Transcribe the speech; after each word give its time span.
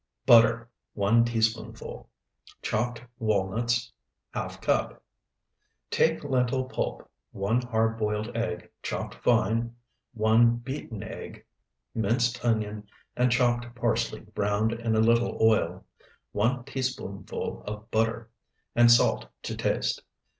Butter, 0.25 0.67
1 0.95 1.25
teaspoonful. 1.25 2.09
Chopped 2.63 3.03
walnuts, 3.19 3.91
½ 4.33 4.59
cup. 4.59 5.03
Take 5.91 6.23
lentil 6.23 6.63
pulp, 6.63 7.07
one 7.31 7.61
hard 7.61 7.99
boiled 7.99 8.35
egg 8.35 8.71
chopped 8.81 9.13
fine, 9.13 9.75
one 10.15 10.55
beaten 10.55 11.03
egg, 11.03 11.45
minced 11.93 12.43
onion, 12.43 12.87
and 13.15 13.31
chopped 13.31 13.75
parsley 13.75 14.21
browned 14.21 14.71
in 14.73 14.95
a 14.95 14.99
little 15.01 15.37
oil, 15.39 15.85
one 16.31 16.63
teaspoonful 16.63 17.61
of 17.67 17.91
butter, 17.91 18.31
and 18.75 18.89
salt 18.91 19.27
to 19.43 19.55
taste. 19.55 20.01